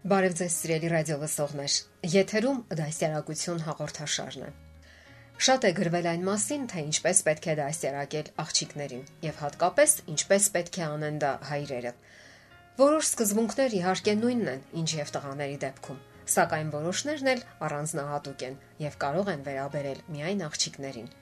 Բարև 0.00 0.32
ձեզ 0.38 0.54
սիրելի 0.56 0.88
ռադիո 0.88 1.16
լսողներ։ 1.20 1.72
Եթերում 2.08 2.60
դասյարակություն 2.78 3.58
հաղորդաշարն 3.66 4.44
է։ 4.46 4.52
Շատ 5.44 5.66
է 5.68 5.72
գրվել 5.76 6.06
այն 6.12 6.22
մասին, 6.24 6.62
թե 6.72 6.84
ինչպես 6.88 7.20
պետք 7.26 7.48
է 7.52 7.56
դասյարակել 7.58 8.30
աղջիկներին 8.44 9.02
եւ 9.26 9.42
հատկապես 9.44 9.96
ինչպես 10.14 10.48
պետք 10.56 10.78
է 10.80 10.84
անեն 10.86 11.20
դա 11.20 11.32
հայրերը։ 11.50 11.92
Որոշ 12.80 13.10
սկզբունքներ 13.10 13.76
իհարկե 13.76 14.14
նույնն 14.24 14.50
են, 14.54 14.64
ինչ 14.80 14.88
եւ 14.96 15.12
տղաների 15.20 15.60
դեպքում, 15.68 16.00
սակայն 16.32 16.72
որոշներն 16.80 17.32
էլ 17.36 17.44
առանձնահատուկ 17.68 18.46
են 18.48 18.58
եւ 18.88 18.98
կարող 19.04 19.32
են 19.36 19.44
վերաբերել 19.50 20.04
միայն 20.16 20.44
աղջիկներին։ 20.48 21.12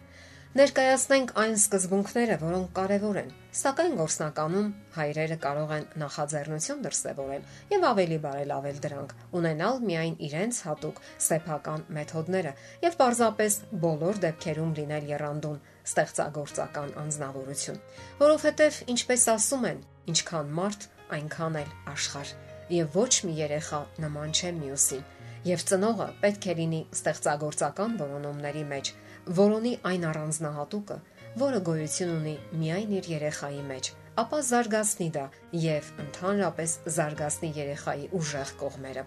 Ներկայացնենք 0.57 1.33
այն 1.37 1.55
սկզբունքները, 1.59 2.37
որոնք 2.41 2.69
կարևոր 2.77 3.17
են, 3.21 3.33
սակայն 3.59 3.97
գործնականում 3.99 4.69
հայրերը 4.95 5.37
կարող 5.43 5.73
են 5.77 5.83
նախաձեռնություն 6.01 6.79
դրսևորել 6.87 7.43
եւ 7.73 7.85
ավելի 7.89 8.19
բարելավել 8.23 8.79
դրանք, 8.87 9.13
ունենալ 9.41 9.81
միայն 9.85 10.17
իրենց 10.29 10.61
հատուկ 10.69 11.03
սեփական 11.27 11.85
մեթոդները 11.99 12.53
եւ 12.87 12.97
պարզապես 13.03 13.59
բոլոր 13.85 14.23
դեպքերում 14.25 14.73
լինել 14.79 15.13
երանդուն 15.13 15.61
ստեղծագործական 15.93 16.97
անznավորություն, 17.05 17.83
որովհետեւ 18.25 18.81
ինչպես 18.97 19.27
ասում 19.37 19.69
են, 19.69 19.85
ինչքան 20.15 20.55
մարդ, 20.59 20.89
այնքան 21.19 21.61
էլ 21.61 21.77
աշխարհ 21.93 22.33
եւ 22.73 22.97
ոչ 22.97 23.13
մի 23.29 23.37
երեխա 23.45 23.83
նման 24.01 24.33
չէ 24.33 24.57
մյուսին 24.63 25.07
եւ 25.49 25.63
ծնողը 25.71 26.09
պետք 26.25 26.49
է 26.49 26.55
լինի 26.59 26.81
ստեղծագործական 26.97 27.95
որոնումների 28.01 28.65
մեջ 28.73 28.91
որոնի 29.37 29.73
այն 29.89 30.05
առանձնահատուկը, 30.09 30.97
որը 31.43 31.61
գոյություն 31.69 32.13
ունի 32.15 32.35
միայն 32.63 32.93
իր 32.99 33.09
երեխայի 33.13 33.63
մեջ, 33.69 33.91
ապա 34.23 34.39
զարգացնի 34.49 35.09
դա 35.15 35.25
եւ 35.65 35.91
ընդհանրապես 36.05 36.75
զարգացնի 36.97 37.51
երեխայի 37.59 38.09
ուժեղ 38.19 38.53
կողմերը։ 38.63 39.05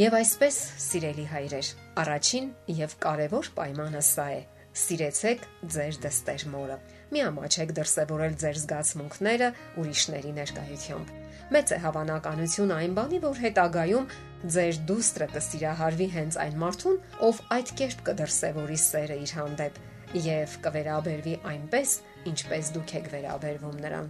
Եվ 0.00 0.16
այսպես, 0.20 0.58
սիրելի 0.84 1.26
հայրեր, 1.32 1.70
առաջին 2.04 2.50
եւ 2.80 2.96
կարևոր 3.04 3.48
պայմանը 3.56 4.02
սա 4.06 4.26
է. 4.36 4.42
Սիրեցեք 4.76 5.46
ձեր 5.74 5.96
դստեր 6.04 6.44
մորը։ 6.52 6.76
Մի 7.10 7.22
ամաչեք 7.26 7.72
դրսևորել 7.78 8.34
ձեր 8.42 8.58
զգացմունքները 8.60 9.48
ուրիշների 9.82 10.32
ներկայությամբ։ 10.36 11.14
Մեծ 11.50 11.72
է 11.74 11.78
հավանականություն 11.82 12.74
այն 12.76 12.92
բանի, 12.98 13.18
որ 13.24 13.40
հետագայում 13.44 14.06
ձեր 14.54 14.78
դուստրը 14.90 15.28
կսիրահարվի 15.34 16.08
հենց 16.14 16.38
այն 16.44 16.60
մարդուն, 16.62 17.00
ով 17.26 17.40
այդ 17.56 17.72
կերպ 17.80 18.04
կդրսևորի 18.10 18.78
սերը 18.84 19.18
իր 19.24 19.34
հանդեպ 19.40 19.82
եւ 20.30 20.56
կվերաբերվի 20.64 21.34
այնպես, 21.50 21.96
ինչպես 22.30 22.72
դուք 22.78 22.94
եք 23.00 23.12
վերաբերվում 23.16 23.76
նրան։ 23.84 24.08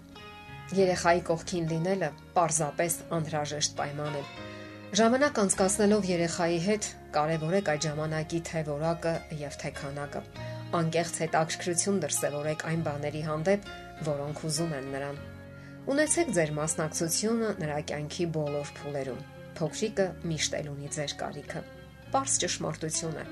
Երեխայի 0.80 1.26
կողքին 1.32 1.68
լինելը 1.72 2.14
պարզապես 2.36 3.02
անհրաժեշտ 3.16 3.76
պայման 3.80 4.20
է։ 4.20 4.24
Ժամանակ 4.90 5.36
անցկացնելով 5.38 6.06
երեխայի 6.10 6.56
հետ 6.64 6.86
կարևորեք 7.14 7.68
այդ 7.70 7.84
ժամանակի 7.86 8.40
թե 8.48 8.62
որակը 8.66 9.12
եւ 9.38 9.58
թե 9.62 9.70
քանակը։ 9.76 10.22
Անկեղծ 10.80 11.20
հետաքրքրություն 11.22 12.00
դրսևորեք 12.04 12.64
այն 12.70 12.82
բաների 12.88 13.22
հանդեպ, 13.28 13.70
որոնք 14.10 14.42
ուզում 14.50 14.74
են 14.80 14.90
նրան։ 14.96 15.22
Ունեցեք 15.94 16.34
ձեր 16.40 16.52
մասնակցությունը 16.58 17.52
նրա 17.62 17.78
կյանքի 17.92 18.28
բոլոր 18.34 18.74
փուլերում 18.80 19.22
փոքրիկը 19.60 20.10
միշտ 20.26 20.58
էլ 20.58 20.74
ունի 20.74 20.92
ձեր 20.98 21.16
կարիքը։ 21.22 21.64
Պարզ 22.10 22.36
ճշմարտություն 22.42 23.18
է։ 23.22 23.26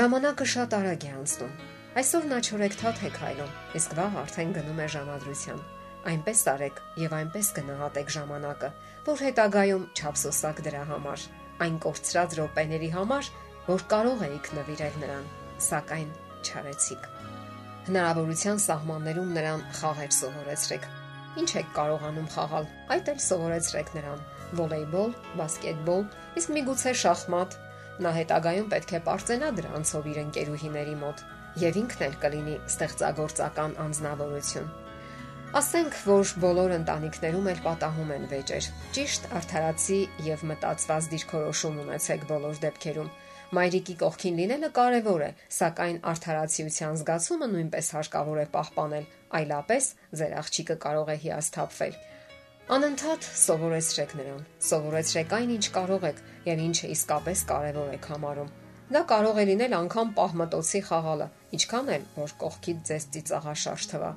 Ժամանակը 0.00 0.50
շատ 0.56 0.80
արագ 0.80 1.04
է 1.04 1.16
անցնում։ 1.20 1.56
Այսօր 2.00 2.28
նա 2.32 2.42
չորեքթաթ 2.48 3.04
է 3.04 3.16
քայլում, 3.20 3.56
իսկ 3.76 3.96
վաղ 4.00 4.20
արդեն 4.24 4.56
գնում 4.56 4.86
է 4.86 4.92
ժամադրության։ 4.96 5.66
Այնպես 6.06 6.40
արեք 6.52 6.76
եւ 7.02 7.14
այնպես 7.16 7.48
գնահատեք 7.56 8.10
ժամանակը, 8.14 8.68
որ 9.06 9.22
հետագայում 9.26 9.86
չափսոսակ 9.96 10.60
դրա 10.66 10.82
համար, 10.90 11.24
այն 11.66 11.78
կորցրած 11.82 12.36
րոպեների 12.38 12.90
համար, 12.94 13.30
որ 13.66 13.84
կարող 13.90 14.22
էիք 14.26 14.50
նվիրել 14.58 15.00
նրան, 15.02 15.26
սակայն 15.66 16.12
չարեցիք։ 16.46 17.08
Հնարավորության 17.88 18.62
սահմաններում 18.66 19.34
նրան 19.40 19.66
խաղեր 19.80 20.14
սովորեցրեք։ 20.20 20.88
Ինչ 21.42 21.50
եք 21.60 21.74
կարողանում 21.76 22.30
խաղալ, 22.36 22.70
այդ 22.94 23.10
էլ 23.12 23.20
սովորեցրեք 23.26 23.92
նրան 23.98 24.24
վոլեյբոլ, 24.62 25.12
բասկետբոլ, 25.42 26.08
իսկ 26.38 26.56
միգուցե 26.56 26.96
շախմատ։ 27.02 27.60
Նա 28.06 28.10
հետագայում 28.20 28.72
պետք 28.72 28.94
է 28.94 28.98
ապարծենա 29.02 29.52
դրանցով 29.58 30.10
իր 30.12 30.18
ընկերուհիների 30.22 30.96
մոտ 31.02 31.22
եւ 31.66 31.78
ինքն 31.82 32.02
էլ 32.06 32.18
կլինի 32.22 32.58
ստեղծագործական 32.70 33.78
անznավորություն։ 33.86 34.74
Ասենք, 35.56 35.94
որ 36.04 36.30
բոլոր 36.42 36.72
ընտանիքներում 36.74 37.46
էլ 37.48 37.60
պատահում 37.64 38.10
են 38.12 38.24
վեճեր։ 38.28 38.66
Ճիշտ 38.92 39.28
արդարացի 39.38 40.00
եւ 40.26 40.42
մտածված 40.50 41.06
դիրքորոշում 41.12 41.78
ունեցեք 41.84 42.26
բոլոր 42.28 42.60
դեպքերում։ 42.64 43.08
Մայրիկի 43.56 43.94
կողքին 44.02 44.36
լինելը 44.42 44.70
կարևոր 44.76 45.24
է, 45.24 45.30
սակայն 45.56 46.00
արդարացիության 46.12 47.00
զգացումը 47.00 47.48
նույնպես 47.54 47.90
հարկավոր 47.96 48.42
է 48.42 48.46
պահպանել, 48.52 49.08
այլապես 49.40 49.90
ձեր 50.20 50.36
աղջիկը 50.44 50.76
կարող 50.84 51.08
է 51.08 51.16
հիասթափվել։ 51.24 51.98
Անընդհատ 52.76 53.32
սովորեցրեք 53.46 54.16
նրան։ 54.20 54.46
Սովորեցրեք 54.68 55.36
այն, 55.40 55.50
ինչ 55.56 55.66
կարող 55.80 56.08
եք 56.12 56.24
եւ 56.52 56.64
ինչը 56.68 56.94
իսկապես 57.00 57.48
կարեւոր 57.56 57.92
եք 57.96 58.12
համարում։ 58.12 58.54
Դա 58.92 59.00
կարող 59.10 59.38
է 59.40 59.44
լինել 59.56 59.72
անգամ 59.80 60.16
պահմտոցի 60.20 60.80
խաղալը, 60.90 61.26
ինչքան 61.56 61.94
էլ 61.96 62.10
որ 62.16 62.34
կողքից 62.44 62.82
ձեզ 62.90 63.06
ծիծաղաշարժ 63.16 63.86
թվա։ 63.96 64.10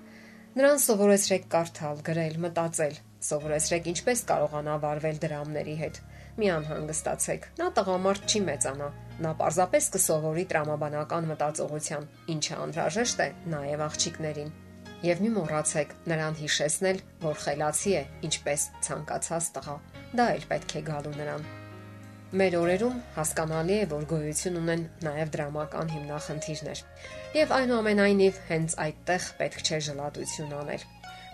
Նրան 0.58 0.80
սովորեցրեք 0.82 1.44
կարդալ, 1.54 2.00
գրել, 2.08 2.38
մտածել։ 2.42 2.96
Սովորեցրեք 3.22 3.90
ինչպես 3.92 4.24
կարողանա 4.32 4.78
վարվել 4.82 5.20
դրամների 5.22 5.76
հետ։ 5.82 6.00
Մի 6.40 6.50
անհանգստացեք։ 6.56 7.46
Նա 7.60 7.68
տղամարդ 7.78 8.26
չի 8.34 8.42
մեծանա։ 8.48 8.88
Նա 9.26 9.34
պարզապես 9.44 9.92
կսովորի 9.94 10.48
տրամաբանական 10.50 11.30
մտածողության, 11.34 12.09
ինչը 12.34 12.59
անհրաժեշտ 12.66 13.24
է 13.28 13.30
նաև 13.54 13.86
աղջիկներին։ 13.90 14.52
Եվ 15.06 15.24
մի 15.28 15.32
մոռացեք 15.38 15.96
նրան 16.09 16.42
հիշեցնել, 16.42 17.06
որ 17.30 17.40
խելացի 17.46 17.96
է, 18.02 18.04
ինչպես 18.32 18.68
ցանկացած 18.90 19.54
տղա։ 19.59 19.80
Դա 20.18 20.30
էլ 20.40 20.50
պետք 20.50 20.78
է 20.82 20.86
գալու 20.90 21.18
նրան։ 21.22 21.50
Մեր 22.29 22.56
օրերում 22.59 22.97
հասկանալի 23.16 23.75
է, 23.75 23.85
որ 23.90 24.03
գոյություն 24.12 24.59
ունեն 24.59 24.84
նաև 25.06 25.31
դրամական 25.34 25.91
հիմնախնդիրներ։ 25.95 26.81
Եվ 27.40 27.53
այնուամենայնիվ 27.57 28.38
հենց 28.50 28.75
այդտեղ 28.85 29.25
պետք 29.40 29.63
չէ 29.66 29.79
ժլատություն 29.88 30.53
անել։ 30.59 30.85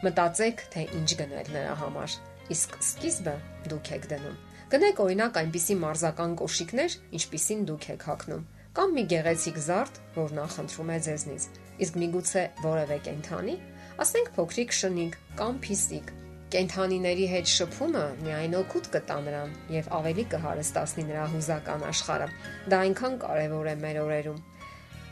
Մտածեք, 0.05 0.63
թե 0.71 0.85
ինչ 1.01 1.09
գնել 1.19 1.51
նրա 1.57 1.75
համար։ 1.83 2.17
Իսկ 2.55 2.79
սկիզբը 2.85 3.35
դուք 3.75 3.91
եք 3.99 4.09
դնում։ 4.15 4.39
Գնեք 4.71 5.03
օրինակ 5.05 5.41
այնպիսի 5.43 5.79
մարզական 5.83 6.39
կոշիկներ, 6.39 6.97
ինչպիսին 7.19 7.67
դուք 7.69 7.91
եք 7.95 8.09
հագնում, 8.09 8.47
կամ 8.79 8.95
մի 8.95 9.05
գեղեցիկ 9.15 9.61
զարդ, 9.67 10.01
որ 10.15 10.35
նա 10.39 10.47
խնդրում 10.55 10.95
է 10.95 10.99
ձեզնից 11.09 11.53
իսկ 11.81 11.97
միգուցե 11.99 12.43
որևէ 12.63 12.97
կենթանի, 13.07 13.55
ասենք 14.03 14.29
փոքրիկ 14.35 14.75
շնիկ 14.79 15.17
կամ 15.39 15.57
փիսիկ։ 15.65 16.11
Կենթանիների 16.53 17.25
հետ 17.31 17.47
շփումը 17.49 18.01
միայն 18.21 18.53
օգուտ 18.59 18.87
կտա 18.93 19.15
նրան 19.25 19.53
եւ 19.73 19.87
ավելի 19.97 20.25
կհարստացնի 20.29 21.05
նրա 21.07 21.23
հուզական 21.31 21.85
աշխարհը։ 21.89 22.27
Դա 22.69 22.81
այնքան 22.85 23.15
կարեւոր 23.23 23.69
է 23.71 23.73
մեր 23.81 23.99
օրերում։ 24.03 24.37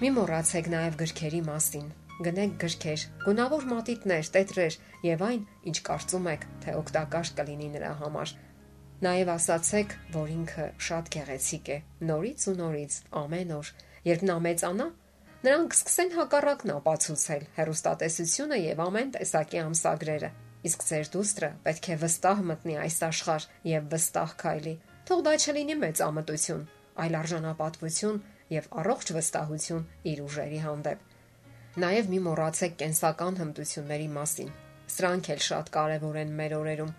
Մի 0.04 0.12
մոռացեք 0.18 0.70
նաեւ 0.74 0.98
գրքերի 1.02 1.42
մասին։ 1.50 1.88
Գնեք 2.28 2.54
գրքեր, 2.62 3.06
գունավոր 3.26 3.68
մատիտներ, 3.74 4.30
տետրեր 4.38 4.78
եւ 5.10 5.24
այն, 5.28 5.44
ինչ 5.74 5.78
կարծում 5.90 6.30
եք, 6.38 6.48
թե 6.64 6.76
օգտակար 6.84 7.32
կլինի 7.42 7.70
նրա 7.74 7.94
համար։ 8.04 8.36
Նաև 9.04 9.32
ասացեք, 9.34 9.96
որ 10.14 10.34
ինքը 10.38 10.68
շատ 10.88 11.14
գեղեցիկ 11.18 11.72
է, 11.74 11.78
նորից 12.14 12.46
ու 12.54 12.58
նորից, 12.62 13.00
ամեն 13.24 13.58
օր։ 13.58 13.74
Երբ 14.14 14.28
նա 14.30 14.38
մեծանա, 14.46 14.88
Նրանք 15.44 15.74
կսկսեն 15.74 16.14
հակառակն 16.16 16.70
ապացուցել 16.78 17.42
հերոստատեսությունը 17.58 18.60
եւ 18.64 18.82
ամեն 18.86 19.10
տեսակի 19.18 19.60
ամսագրերը։ 19.60 20.30
Իսկ 20.64 20.84
ձեր 20.88 21.10
դուստրը 21.14 21.50
պետք 21.64 21.88
է 21.94 21.96
վստահ 22.04 22.44
մտնի 22.50 22.76
այս 22.84 22.98
աշխարհ 23.10 23.48
եւ 23.68 23.88
վստահ 23.94 24.36
քայլի։ 24.44 24.76
Թող 25.08 25.24
դա 25.28 25.34
չլինի 25.44 25.76
մեծ 25.84 26.02
ամտություն, 26.06 26.62
այլ 27.04 27.18
արժանապատվություն 27.20 28.22
եւ 28.54 28.70
առողջ 28.84 29.12
վստահություն 29.18 29.88
իր 30.14 30.22
ուժերի 30.24 30.60
հանդեպ։ 30.64 31.10
Նաեւ 31.84 32.10
մի 32.14 32.20
մոռացեք 32.28 32.78
կենսական 32.80 33.40
հմտությունների 33.42 34.08
մասին։ 34.14 34.54
Սրանք 34.94 35.30
էլ 35.34 35.42
շատ 35.48 35.72
կարեւոր 35.74 36.20
են 36.22 36.34
մեր 36.40 36.56
օրերում։ 36.60 36.92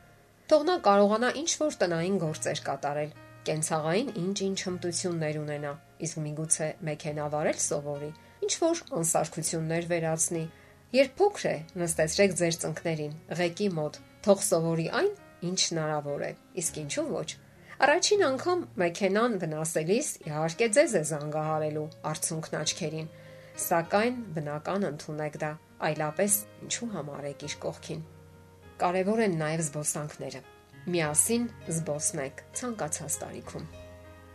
Թող 0.50 0.64
նա 0.68 0.74
կարողանա 0.84 1.30
ինչ-որ 1.40 1.76
տնային 1.80 2.16
գործեր 2.24 2.60
կատարել, 2.68 3.14
կենցաղային 3.48 4.10
ինչ-ինչ 4.24 4.58
հմտություններ 4.66 5.38
ունենա, 5.40 5.72
իսկ 6.04 6.20
միգուցե 6.24 6.68
մեքենա 6.88 7.28
վարել 7.34 7.58
սովորի, 7.64 8.10
ինչ-որ 8.44 8.82
անսարքություններ 8.98 9.88
վերացնի, 9.94 10.44
Երբ 10.94 11.14
փոքր 11.18 11.46
է, 11.50 11.54
նստեցրեք 11.80 12.34
ձեր 12.38 12.56
ծնկներին, 12.62 13.14
ղեկի 13.34 13.64
մոտ, 13.74 13.96
թող 14.22 14.42
սովորի 14.46 14.84
այն, 14.94 15.08
ինչ 15.48 15.56
հնարավոր 15.64 16.22
է։ 16.22 16.28
Իսկ 16.62 16.76
ինչու 16.84 17.04
ոչ։ 17.10 17.24
Առաջին 17.82 18.20
անգամ 18.28 18.60
մեքենան 18.82 19.32
վնասելիս 19.42 20.10
իհարկե 20.28 20.68
ձեզ 20.76 20.94
է 20.94 21.02
զանգահարելու 21.10 21.86
արցունքն 22.10 22.56
աչքերին, 22.60 23.08
սակայն 23.64 24.20
բնական 24.36 24.86
ընդունեք 24.94 25.38
դա, 25.42 25.50
այլապես 25.90 26.36
ինչու 26.68 26.88
համարեք 26.94 27.42
իր 27.48 27.56
կողքին։ 27.64 28.04
Կարևոր 28.84 29.24
են 29.26 29.34
նաև 29.42 29.64
զբոսանքները։ 29.66 30.44
Միասին 30.94 31.48
զբոսնեք 31.74 32.44
ցանկացած 32.60 33.18
տարիքում։ 33.24 33.66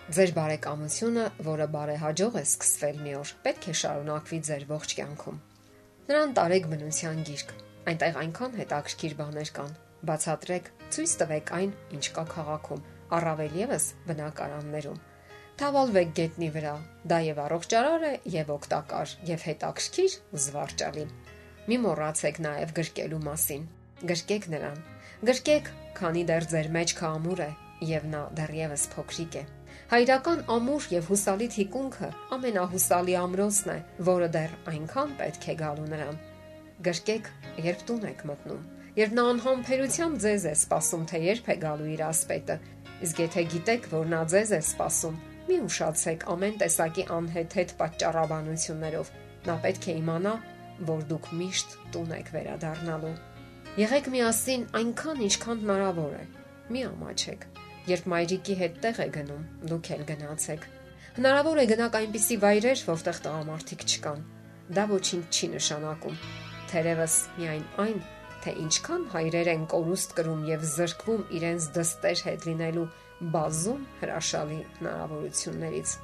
Ձեր 0.10 0.36
բարեկամությունը, 0.36 1.26
որը 1.48 1.70
բարեհաջող 1.80 2.38
է 2.40 2.44
սկսվել 2.50 3.02
մի 3.06 3.16
օր, 3.24 3.34
պետք 3.48 3.70
է 3.70 3.78
շարունակվի 3.84 4.40
ձեր 4.50 4.68
ողջ 4.74 4.96
կյանքում։ 5.00 5.40
Նրան 6.10 6.32
տարեք 6.34 6.64
բնության 6.72 7.20
գիրք։ 7.28 7.52
Այնտեղ 7.90 8.16
այնքան 8.20 8.54
հետաքրքիր 8.60 9.12
բաներ 9.20 9.50
կան։ 9.58 9.74
Բացատրեք, 10.10 10.70
ցույց 10.96 11.12
տվեք 11.20 11.52
այն, 11.58 11.74
ինչ 11.98 12.06
կա 12.16 12.24
քաղաքում, 12.32 12.82
առավել 13.18 13.58
եւս 13.60 13.86
բնակարաններում։ 14.08 14.98
Թավալվեք 15.62 16.16
գետնի 16.18 16.50
վրա։ 16.56 16.74
Դա 17.14 17.20
եւ 17.28 17.44
առողջարար 17.46 18.08
է, 18.10 18.12
եւ 18.40 18.52
օգտակար, 18.56 19.14
եւ 19.30 19.46
հետաքրքիր 19.50 20.18
ու 20.34 20.42
զվարճալի։ 20.50 21.06
Մի 21.70 21.80
մոռացեք 21.86 22.42
նաեւ 22.48 22.76
գրկելու 22.82 23.24
մասին։ 23.30 23.70
Գրկեք 24.10 24.50
նրան։ 24.56 24.84
Գրկեք, 25.30 25.74
քանի 26.02 26.26
դեռ 26.34 26.50
ձեր 26.56 26.74
մեջ 26.80 26.98
կամուր 27.04 27.46
է 27.46 27.52
եւ 27.94 28.10
նա 28.16 28.26
դեռևս 28.40 28.90
փոքրիկ 28.96 29.42
է։ 29.44 29.48
Հայրական 29.90 30.44
ամուր 30.54 30.86
եւ 30.94 31.08
հուսալի 31.10 31.46
թիկունքը 31.50 32.08
ամենահուսալի 32.36 33.14
ամրոցն 33.18 33.70
է, 33.74 33.78
որը 34.06 34.28
դեռ 34.36 34.52
այնքան 34.70 35.14
պետք 35.18 35.46
է 35.50 35.54
գալու 35.62 35.86
նրան։ 35.90 36.20
Գրկեք, 36.86 37.30
երբ 37.66 37.82
տուն 37.88 38.04
եք 38.10 38.20
մտնում, 38.30 38.60
երբ 39.00 39.16
նա 39.18 39.24
անհամբերությամբ 39.32 40.20
ձեզ 40.26 40.46
է 40.46 40.54
սպասում, 40.60 41.08
թե 41.10 41.22
երբ 41.24 41.50
է 41.50 41.56
գալու 41.64 41.90
իր 41.96 42.04
ասպետը։ 42.06 42.58
Իսկ 43.08 43.22
եթե 43.26 43.44
գիտեք, 43.56 43.88
որ 43.96 44.06
նա 44.14 44.20
ձեզ 44.30 44.54
է 44.54 44.62
սպասում, 44.70 45.18
մի 45.50 45.58
ուշացեք 45.66 46.26
ամեն 46.38 46.60
տեսակի 46.62 47.06
անհեթեթ 47.18 47.74
պատճառաբանություններով։ 47.82 49.12
Նա 49.50 49.56
պետք 49.66 49.88
է 49.90 49.96
իմանա, 50.04 50.36
որ 50.92 51.02
դուք 51.10 51.32
միշտ 51.40 51.74
տուն 51.96 52.14
եք 52.20 52.30
վերադառնալու։ 52.38 53.16
Եղեք 53.82 54.12
միասին 54.14 54.70
այնքան, 54.84 55.26
ինչքան 55.30 55.66
հնարավոր 55.66 56.20
է։ 56.20 56.28
Մի 56.70 56.86
ամաչեք 56.94 57.50
Երբ 57.90 58.06
մայրիկի 58.12 58.56
հետ 58.60 58.76
տեղ 58.84 59.00
է 59.02 59.06
գնում, 59.16 59.46
դուք 59.70 59.88
էլ 59.96 60.02
գնացեք։ 60.10 60.66
Հնարավոր 61.16 61.62
է 61.62 61.64
գնաք 61.72 61.96
այնպիսի 62.00 62.36
վայրեր, 62.44 62.84
որտեղ 62.90 63.22
տղամարդիկ 63.26 63.86
չկան։ 63.90 64.20
Դա 64.78 64.84
ոչինչ 64.92 65.24
չի 65.34 65.50
նշանակում։ 65.56 66.20
Թերևս 66.70 67.16
միայն 67.40 67.66
այն, 67.86 67.98
թե 68.44 68.54
ինչքան 68.66 69.08
հայրեր 69.16 69.50
են 69.56 69.66
կորուստ 69.74 70.16
կրում 70.20 70.46
եւ 70.52 70.68
զրկվում 70.76 71.26
իրենց 71.40 71.68
դստեր 71.80 72.24
հետ 72.30 72.48
լինելու 72.50 72.86
բազում 73.34 73.84
հրաշալի 74.04 74.62
հնարավորություններից։ 74.78 75.98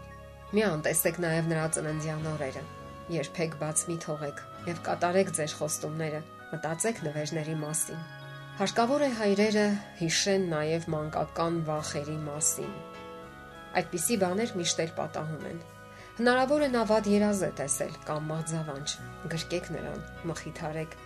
Մի 0.56 0.68
անտեսեք 0.72 1.24
նաեւ 1.28 1.50
նրա 1.54 1.70
ծննդյան 1.78 2.30
օրերը։ 2.34 2.68
Երբեք 3.14 3.58
բաց 3.62 3.88
մի 3.92 4.02
թողեք 4.10 4.46
եւ 4.74 4.86
կատարեք 4.90 5.34
ձեր 5.38 5.58
խոստումները։ 5.62 6.22
Մտածեք 6.56 7.02
նվերների 7.06 7.60
մասին 7.62 8.25
Հարկավոր 8.56 9.02
է 9.04 9.08
հայրերը 9.18 9.64
հիշեն 10.00 10.46
նաև 10.48 10.86
մանկական 10.94 11.56
վախերի 11.68 12.14
մասին։ 12.24 12.70
Այդպիսի 13.82 14.18
բաներ 14.22 14.54
միշտ 14.56 14.80
էլ 14.84 14.94
պատահում 15.00 15.44
են։ 15.50 15.60
Հնարավոր 16.22 16.64
է 16.64 16.70
նա 16.72 16.84
վատ 16.92 17.10
երազ 17.12 17.42
է 17.44 17.50
տեսել 17.60 18.00
կամ 18.08 18.32
մաղձավանջ։ 18.32 18.96
Գրկեք 19.36 19.70
նրան, 19.76 20.00
մխիթարեք։ 20.32 20.98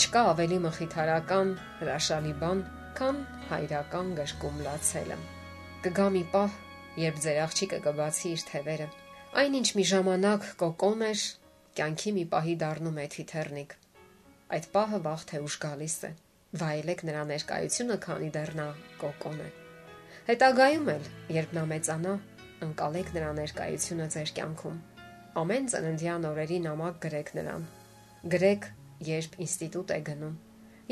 Չկա 0.00 0.24
ավելի 0.32 0.62
մխիթարական 0.64 1.54
հրաշալի 1.84 2.34
բան, 2.40 2.66
քան 2.96 3.22
հայրական 3.52 4.12
գրկում 4.16 4.60
լացելը։ 4.64 5.22
Կգա 5.84 6.10
մի 6.16 6.26
պահ, 6.32 6.60
երբ 7.04 7.24
ձեր 7.28 7.44
աղջիկը 7.44 7.86
կբացի 7.92 8.36
իր 8.38 8.50
թևերը։ 8.56 8.92
Այնինչ 9.44 9.68
մի 9.76 9.90
ժամանակ 9.92 10.52
կոկոն 10.64 11.10
էր, 11.12 11.30
կյանքի 11.76 12.20
մի 12.20 12.30
պահի 12.32 12.60
դառնում 12.64 13.02
է 13.04 13.10
թիթեռնիկ։ 13.20 13.80
Այդ 14.56 14.70
պահը 14.78 15.08
վաղ 15.10 15.26
թե 15.28 15.44
ուշ 15.44 15.64
գալիս 15.66 16.04
է 16.08 16.18
վայելեք 16.60 17.02
նրա 17.08 17.22
ներկայությունը, 17.30 17.96
քանի 18.06 18.28
դեռ 18.34 18.50
նա 18.56 18.66
կոկոն 19.00 19.40
է։ 19.44 19.48
Հետագայում 20.26 20.88
էլ, 20.92 21.08
երբ 21.36 21.54
նա 21.56 21.64
մեծանա, 21.72 22.12
ընկալեք 22.66 23.10
նրա 23.16 23.30
ներկայությունը 23.38 24.06
ձեր 24.14 24.32
կյանքում։ 24.38 24.78
Ամեն 25.42 25.68
ծննդյան 25.72 26.26
օրերի 26.30 26.58
նամակ 26.66 27.00
գրեք 27.04 27.32
նրան։ 27.38 27.66
Գրեք, 28.34 28.68
երբ 29.06 29.36
ինստիտուտ 29.46 29.92
է 29.96 29.98
գնում, 30.06 30.38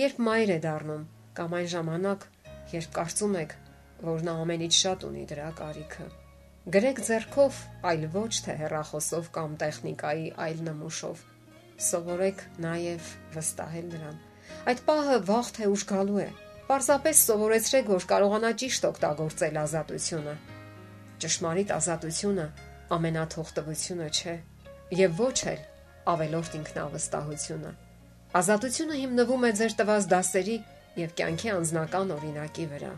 երբ 0.00 0.20
մայր 0.28 0.52
է 0.54 0.58
դառնում, 0.66 1.06
կամ 1.38 1.56
այն 1.58 1.70
ժամանակ, 1.74 2.28
երբ 2.74 2.92
կարծում 2.98 3.38
եք, 3.44 3.56
որ 4.04 4.28
նա 4.28 4.36
ամենից 4.44 4.78
շատ 4.84 5.08
ունի 5.08 5.24
դրա 5.32 5.48
կարիքը։ 5.62 6.06
Գրեք 6.74 7.00
ձեռքով, 7.08 7.58
այլ 7.90 8.06
ոչ 8.14 8.32
թե 8.44 8.54
հեռախոսով 8.60 9.32
կամ 9.34 9.56
տեխնիկայի 9.64 10.30
այլ 10.44 10.62
նմուշով։ 10.68 11.26
Սովորեք 11.88 12.46
նաև 12.64 13.10
վստահել 13.34 13.90
նրան 13.96 14.22
Այդ 14.64 14.80
պահը 14.88 15.18
վաղ 15.28 15.50
թե 15.58 15.68
ուշ 15.74 15.84
գալու 15.90 16.20
է։ 16.24 16.28
Պարզապես 16.64 17.22
սովորեցրեք, 17.28 17.88
որ 17.92 18.04
կարողանա 18.14 18.50
ճիշտ 18.64 18.86
օգտագործել 18.88 19.58
ազատությունը։ 19.64 20.34
Ճշմարիտ 21.24 21.72
ազատությունը 21.74 22.46
ամենաթողտվությունը 22.94 24.08
չէ, 24.14 24.34
եւ 25.04 25.20
ոչ 25.20 25.36
էլ 25.52 25.60
ավելորտ 26.14 26.56
ինքնավստահությունը։ 26.60 27.72
Ազատությունը 28.40 28.96
հիմնվում 29.04 29.44
է 29.48 29.50
ձեր 29.60 29.74
տված 29.78 30.08
դասերի 30.14 30.56
եւ 31.04 31.14
կյանքի 31.20 31.50
անձնական 31.54 32.12
օրինակի 32.16 32.66
վրա։ 32.72 32.92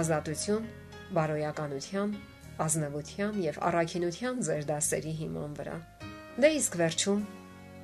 Ազատություն 0.00 0.68
բարոյականության, 1.16 2.16
ազնվության 2.64 3.38
եւ 3.44 3.60
առաքինության 3.70 4.42
ձեր 4.46 4.66
դասերի 4.70 5.14
հիման 5.20 5.54
վրա։ 5.60 5.76
Դե 6.40 6.50
իսկ 6.60 6.76
վերջում 6.80 7.22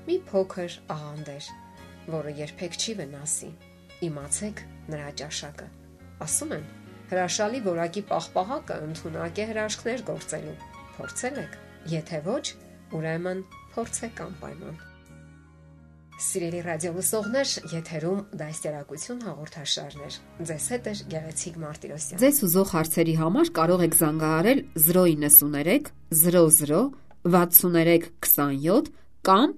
մի 0.06 0.16
փոքր 0.30 0.76
աղանդեր 0.96 1.48
որը 2.12 2.32
երբեք 2.40 2.76
չի 2.80 2.96
վնասի։ 3.00 3.50
Իմացեք 4.06 4.62
նրա 4.92 5.12
ճաշակը։ 5.20 5.68
Ասում 6.26 6.52
են, 6.56 6.66
հրաշալի 7.12 7.60
որակի 7.66 8.02
պաղպաղակը 8.10 8.80
ընդունակ 8.86 9.40
է 9.42 9.46
հրաշքներ 9.52 10.04
գործելու։ 10.10 10.58
Փորձել 10.96 11.40
եք։ 11.44 11.56
Եթե 11.92 12.20
ոչ, 12.26 12.44
ուրեմն 12.96 13.40
փորձեք 13.76 14.22
անպայման։ 14.26 14.76
Սիրելի 16.16 16.60
ռադիոլսողներ, 16.64 17.50
եթերում 17.74 18.20
դաստիարակություն 18.40 19.18
հաղորդաշարներ։ 19.26 20.14
Ձեզ 20.48 20.68
հետ 20.72 20.86
է 20.86 20.94
Գեղեցիկ 21.12 21.58
Մարտիրոսյան։ 21.60 22.22
Ձեզ 22.22 22.38
ուզող 22.46 22.72
հարցերի 22.72 23.16
համար 23.20 23.50
կարող 23.58 23.84
եք 23.86 23.98
զանգահարել 24.00 24.62
093 24.86 25.90
00 26.24 26.80
63 27.26 28.08
27 28.16 28.90
կամ 29.28 29.54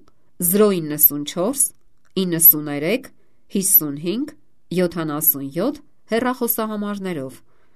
094 0.51 1.78
93 2.15 3.11
55 3.49 4.35
77 4.69 5.81
հեռախոսահամարներով 6.11 7.41